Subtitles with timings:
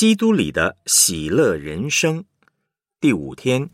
[0.00, 2.24] 基督里的喜乐人生，
[3.02, 3.68] 第五天，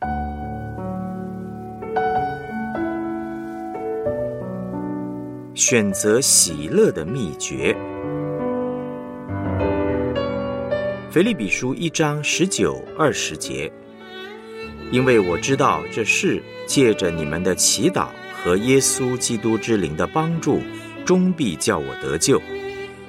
[5.54, 7.76] 选择喜乐的秘诀。
[11.12, 13.72] 腓利比书一章十九二十节，
[14.90, 18.08] 因为我知道这事借着你们的祈祷
[18.42, 20.60] 和耶稣基督之灵的帮助，
[21.04, 22.42] 终必叫我得救，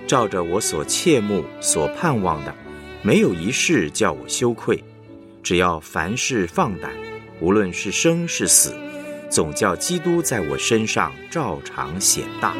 [0.06, 2.54] 照着我所切慕、所盼望的。
[3.08, 4.84] 没有一事叫我羞愧，
[5.42, 6.92] 只要凡事放胆，
[7.40, 8.76] 无论是生是死，
[9.30, 12.54] 总叫基督在我身上照常显大。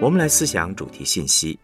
[0.00, 1.58] 我们来思想主题信息：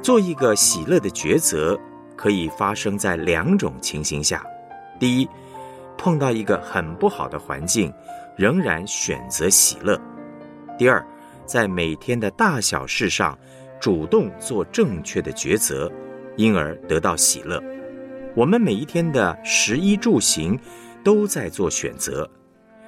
[0.00, 1.78] 做一个喜乐的抉择，
[2.16, 4.42] 可以发生在两种情形下。
[4.98, 5.28] 第一。
[5.98, 7.92] 碰到一个很不好的环境，
[8.36, 10.00] 仍然选择喜乐。
[10.78, 11.04] 第二，
[11.44, 13.36] 在每天的大小事上，
[13.80, 15.90] 主动做正确的抉择，
[16.36, 17.60] 因而得到喜乐。
[18.36, 20.56] 我们每一天的食衣住行，
[21.02, 22.28] 都在做选择。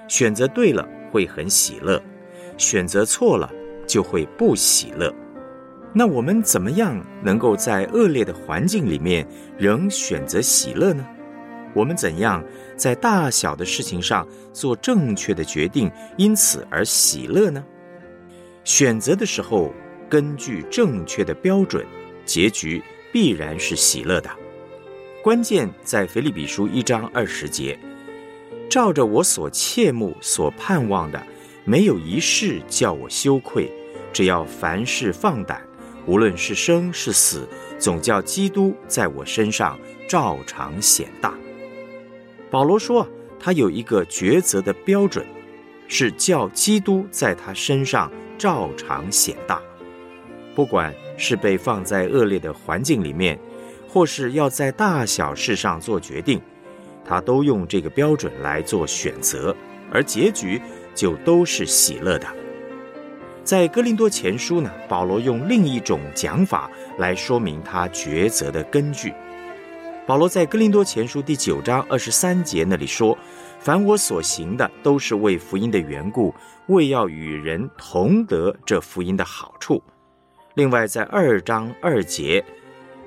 [0.06, 2.00] 选择对了会很喜乐，
[2.56, 3.50] 选择错了
[3.86, 5.12] 就会不喜乐。
[5.92, 9.26] 那我们怎么样能够在恶劣的环境里面
[9.58, 11.04] 仍选择喜乐呢？
[11.74, 12.44] 我们怎样
[12.76, 17.64] 在大小的事情上做正确的决定，因此而喜乐呢？
[18.64, 19.72] 选择的时候，
[20.08, 21.86] 根据正确的标准，
[22.24, 22.82] 结局
[23.12, 24.30] 必然是喜乐的。
[25.22, 27.78] 关键在腓立比书一章二十节，
[28.68, 31.22] 照着我所切慕、所盼望的，
[31.64, 33.70] 没有一事叫我羞愧。
[34.12, 35.62] 只要凡事放胆，
[36.06, 37.46] 无论是生是死，
[37.78, 41.32] 总叫基督在我身上照常显大。
[42.50, 43.06] 保罗说
[43.38, 45.24] ：“他有一个抉择的标准，
[45.86, 49.62] 是叫基督在他身上照常显大。
[50.54, 53.38] 不管是被放在恶劣的环境里面，
[53.88, 56.40] 或是要在大小事上做决定，
[57.04, 59.54] 他都用这个标准来做选择，
[59.92, 60.60] 而结局
[60.92, 62.26] 就都是喜乐的。”
[63.44, 69.14] 在哥林多前书呢，保罗用另一种讲法来说明他抉择的根据。
[70.10, 73.16] 保罗在哥林多前书第九章二十三节那里说
[73.62, 76.34] ：“凡我所行的，都是为福音的缘故，
[76.66, 79.80] 为要与人同得这福音的好处。”
[80.54, 82.44] 另外，在二章二节，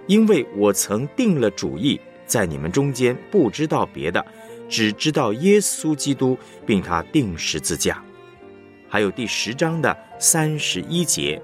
[0.07, 4.25] 因为我曾定了主意，在你们中间不知道别的，
[4.69, 8.01] 只知道耶稣基督，并他定十字架。
[8.87, 11.41] 还有第十章的三十一节，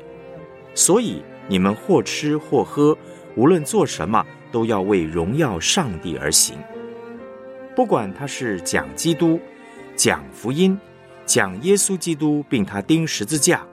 [0.74, 2.98] 所以你们或吃或喝，
[3.36, 4.26] 无论做什么。
[4.52, 6.58] 都要为荣耀上帝而行，
[7.76, 9.40] 不管他是讲基督、
[9.96, 10.78] 讲福音、
[11.26, 13.66] 讲耶稣基督，并他钉十字架，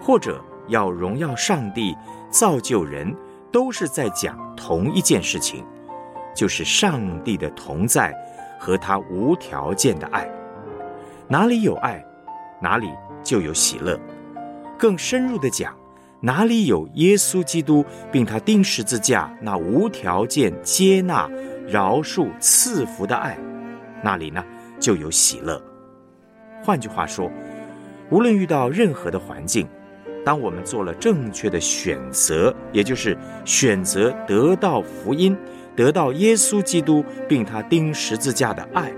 [0.00, 1.94] 或者要荣耀上帝、
[2.30, 3.14] 造就人，
[3.52, 5.64] 都是在讲同一件事情，
[6.34, 8.14] 就是上帝的同在
[8.58, 10.28] 和他无条件的爱。
[11.28, 12.04] 哪里有爱，
[12.60, 12.88] 哪里
[13.22, 13.98] 就有喜乐。
[14.78, 15.76] 更深入的讲。
[16.20, 21.30] 哪里有耶稣基督，并他钉十字架那无条件接纳、
[21.68, 23.38] 饶恕、赐福的爱，
[24.02, 24.42] 那里呢
[24.80, 25.62] 就有喜乐。
[26.62, 27.30] 换句话说，
[28.10, 29.68] 无论遇到任何的环境，
[30.24, 35.36] 当我们做了正确的选择，也就是选择得到福音、
[35.76, 38.90] 得到耶稣基督，并他钉十字架的爱，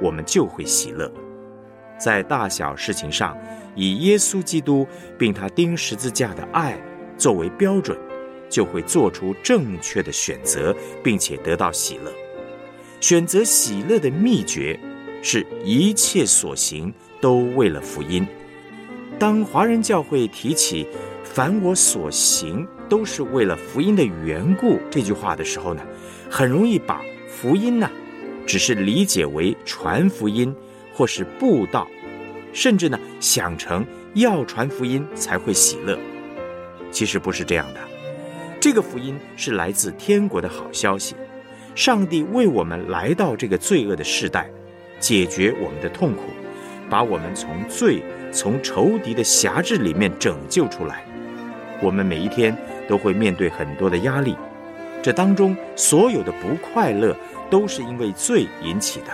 [0.00, 1.10] 我们就会喜乐。
[2.00, 3.36] 在大小事情上。
[3.76, 4.84] 以耶稣基督
[5.16, 6.76] 并他钉十字架的爱
[7.16, 7.96] 作为标准，
[8.48, 10.74] 就会做出正确的选择，
[11.04, 12.12] 并且得到喜乐。
[13.00, 14.78] 选择喜乐的秘诀
[15.22, 18.26] 是一切所行都为了福音。
[19.20, 20.86] 当华人教会提起
[21.22, 25.82] “凡我所行都是为了福音的缘故”这句话的时候呢，
[26.28, 27.88] 很容易把福音呢，
[28.44, 30.54] 只是理解为传福音
[30.92, 31.86] 或是布道。
[32.52, 35.96] 甚至呢，想成要传福音才会喜乐，
[36.90, 37.80] 其实不是这样的。
[38.60, 41.14] 这个福音是来自天国的好消息，
[41.76, 44.50] 上帝为我们来到这个罪恶的时代，
[44.98, 46.24] 解决我们的痛苦，
[46.90, 51.04] 把我们从罪、从仇敌的辖制里面拯救出来。
[51.80, 52.54] 我们每一天
[52.88, 54.36] 都会面对很多的压力，
[55.00, 57.16] 这当中所有的不快乐
[57.48, 59.12] 都是因为罪引起的，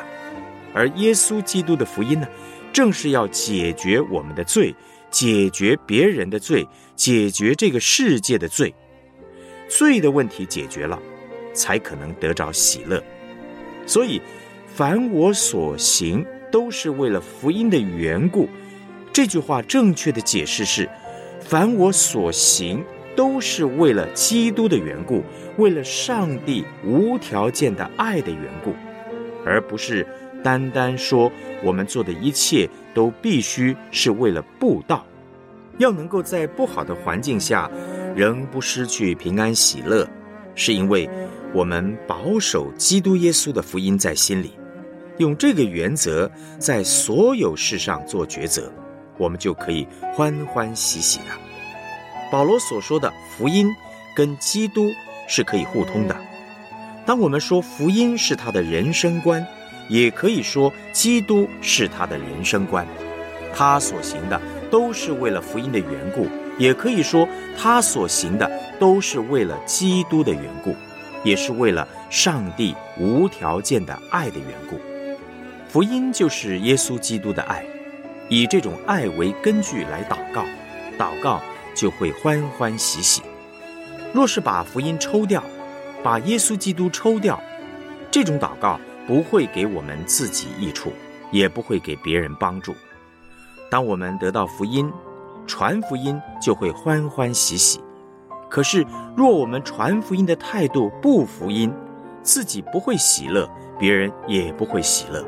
[0.76, 2.28] 而耶稣基督的福音呢？
[2.70, 4.74] 正是要解决我们的罪，
[5.10, 8.74] 解决别人的罪，解决这个世界的罪。
[9.66, 11.00] 罪的问题解决了，
[11.54, 13.02] 才可能得着喜乐。
[13.86, 14.20] 所以，
[14.66, 18.46] 凡我所行，都是为了福音的缘故。
[19.14, 20.86] 这句话正确的解释是：
[21.40, 22.84] 凡我所行，
[23.16, 25.24] 都是为了基督的缘故，
[25.56, 28.74] 为了上帝无条件的爱的缘故，
[29.46, 30.06] 而不是
[30.46, 31.28] 单单说
[31.60, 35.04] 我们做的一切都必须是为了布道。
[35.78, 37.68] 要能够在不好的环境下，
[38.14, 40.08] 仍不失去平安喜乐，
[40.54, 41.10] 是因为
[41.52, 44.52] 我们保守基督耶稣的福音在心里，
[45.18, 48.72] 用这个原则在所有事上做抉择，
[49.18, 49.84] 我们就可以
[50.14, 51.24] 欢欢喜喜的。
[52.30, 53.74] 保罗所说的福音
[54.14, 54.92] 跟基督
[55.26, 56.16] 是可以互通的。
[57.04, 59.44] 当我们说福音是他的人生观，
[59.88, 62.86] 也可以说基督是他的人生观，
[63.54, 64.40] 他所行的。
[64.68, 66.26] 都是为了福音的缘故，
[66.58, 68.50] 也可以说他所行的
[68.80, 70.74] 都是为了基督的缘故，
[71.22, 74.76] 也是为了上帝无条件的爱的缘故。
[75.68, 77.64] 福音就是耶稣基督的爱，
[78.28, 80.44] 以这种爱为根据来祷告，
[80.98, 81.40] 祷告
[81.76, 83.22] 就会欢欢喜喜。
[84.12, 85.40] 若是把福音抽掉，
[86.02, 87.40] 把耶稣基督抽掉，
[88.10, 90.92] 这种祷告不会给我们自己益处，
[91.30, 92.74] 也不会给别人帮助。
[93.70, 94.90] 当我们得到福音，
[95.46, 97.80] 传福音就会欢欢喜喜。
[98.48, 98.84] 可是，
[99.16, 101.72] 若我们传福音的态度不福音，
[102.22, 103.48] 自己不会喜乐，
[103.78, 105.24] 别人也不会喜乐。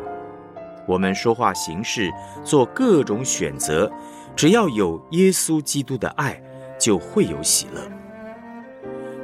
[0.87, 2.11] 我们说话行事
[2.45, 3.91] 做各种选择，
[4.35, 6.41] 只要有耶稣基督的爱，
[6.79, 7.83] 就会有喜乐。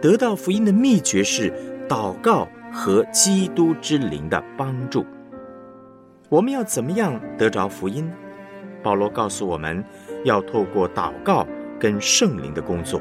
[0.02, 1.52] 得到福音的秘诀是
[1.88, 5.06] 祷告和基督之灵的帮助。
[6.28, 8.10] 我们要怎么样得着福音？
[8.82, 9.82] 保罗告诉我们，
[10.24, 11.46] 要透过祷告
[11.78, 13.00] 跟圣灵的工作。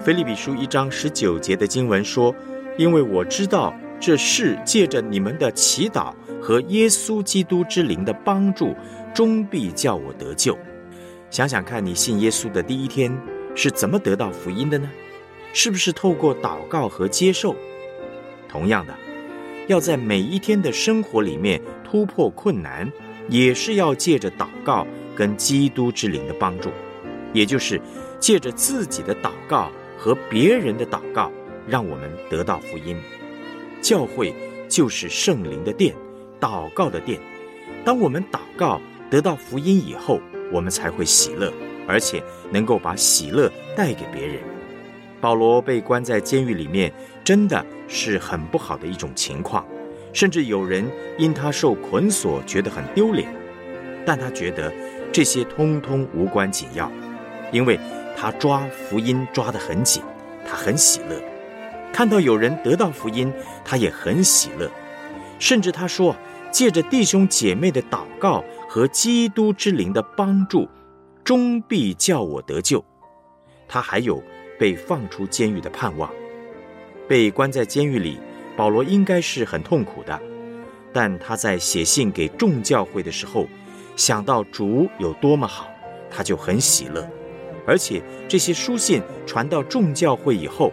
[0.00, 2.34] 腓利比书一章十九节的经文说
[2.78, 8.74] ：“因为我知道这事借着你们的祈祷和耶稣基督之灵的帮助，
[9.14, 10.56] 终必叫我得救。”
[11.28, 13.14] 想想看你信耶稣的第一天
[13.54, 14.88] 是怎么得到福音的呢？
[15.52, 17.54] 是不是透过祷告和接受？
[18.50, 18.94] 同样的，
[19.68, 22.90] 要在每一天的生活里面突破困难。
[23.28, 26.68] 也是要借着祷告跟基督之灵的帮助，
[27.32, 27.80] 也就是
[28.18, 31.30] 借着自己的祷告和别人的祷告，
[31.64, 32.96] 让我们得到福音。
[33.80, 34.34] 教会
[34.68, 35.94] 就是圣灵的殿，
[36.40, 37.20] 祷告的殿。
[37.84, 40.20] 当我们祷告得到福音以后，
[40.50, 41.52] 我们才会喜乐，
[41.86, 42.20] 而且
[42.50, 44.40] 能够把喜乐带给别人。
[45.20, 49.64] 保罗被关在监狱里面，真的是很不好的一种情况。
[50.12, 50.84] 甚至有人
[51.18, 53.32] 因他受捆锁觉得很丢脸，
[54.04, 54.72] 但他觉得
[55.12, 56.90] 这些通通无关紧要，
[57.52, 57.78] 因为
[58.16, 60.02] 他抓福音抓得很紧，
[60.44, 61.22] 他很喜乐。
[61.92, 63.32] 看到有人得到福音，
[63.64, 64.70] 他也很喜乐。
[65.38, 66.16] 甚至他说，
[66.50, 70.68] 借着弟兄姐妹的祷告和基督之灵的帮助，
[71.22, 72.84] 终必叫我得救。
[73.68, 74.20] 他还有
[74.60, 76.10] 被放出监狱的盼望，
[77.08, 78.20] 被关在监狱里。
[78.56, 80.20] 保罗应该是很痛苦的，
[80.92, 83.46] 但他在写信给众教会的时候，
[83.96, 85.70] 想到主有多么好，
[86.10, 87.08] 他就很喜乐。
[87.66, 90.70] 而且这些书信传到众教会以后，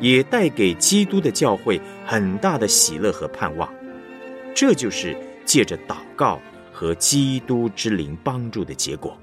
[0.00, 3.72] 也带给基督的教会很大的喜乐和盼望。
[4.52, 6.40] 这就是借着祷告
[6.72, 9.16] 和基督之灵帮助的结果。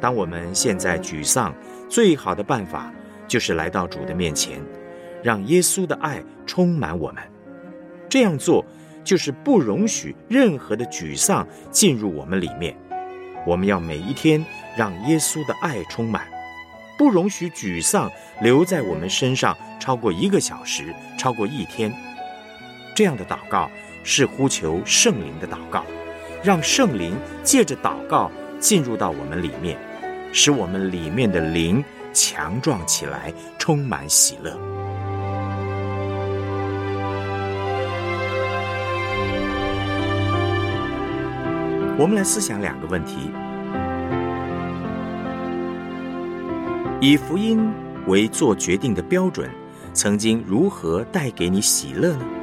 [0.00, 1.52] 当我们现在沮丧，
[1.90, 2.90] 最好的办法
[3.28, 4.58] 就是来到主的面前。
[5.22, 7.22] 让耶稣的爱充满我们，
[8.08, 8.64] 这样做
[9.04, 12.74] 就是不容许任何的沮丧进入我们里面。
[13.46, 14.42] 我们要每一天
[14.78, 16.26] 让耶稣的爱充满，
[16.96, 21.92] 不容许沮丧留在我们身上超过一个小时，超过一天。
[22.94, 23.70] 这样的祷告
[24.02, 25.84] 是呼求圣灵的祷告，
[26.42, 29.76] 让圣灵借着祷告进入到我们里面，
[30.32, 31.82] 使我们里面的灵
[32.12, 34.56] 强壮起来，充满喜乐。
[41.98, 43.30] 我们来思想两个问题：
[47.00, 47.70] 以福音
[48.06, 49.50] 为做决定的标准，
[49.92, 52.39] 曾经如何带给你喜乐呢？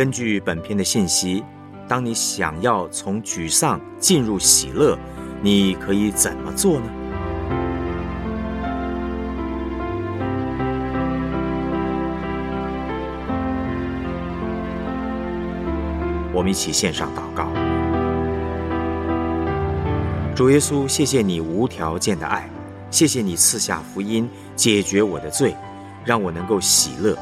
[0.00, 1.44] 根据本篇的信息，
[1.86, 4.98] 当你想要从沮丧进入喜乐，
[5.42, 6.86] 你可以怎么做呢？
[16.32, 17.48] 我们一起献上祷告，
[20.34, 22.48] 主耶稣，谢谢你无条件的爱，
[22.90, 24.26] 谢谢你赐下福音，
[24.56, 25.54] 解决我的罪，
[26.06, 27.14] 让我能够喜乐。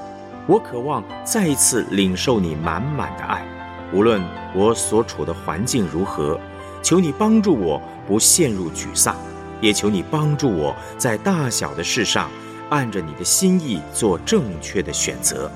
[0.49, 3.47] 我渴望再一次领受你满满的爱，
[3.93, 4.23] 无论
[4.55, 6.41] 我所处的环境如何，
[6.83, 9.15] 求你帮助我不陷入沮丧，
[9.61, 12.31] 也求你帮助我在大小的事上
[12.71, 15.51] 按着你的心意做正确的选择。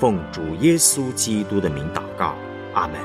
[0.00, 2.34] 奉主耶稣基督的名祷告，
[2.74, 2.98] 阿门。